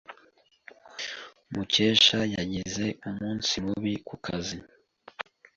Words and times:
Mukesha 1.53 2.19
yagize 2.35 2.85
umunsi 3.09 3.53
mubi 3.65 3.93
ku 4.07 4.15
kazi. 4.25 4.57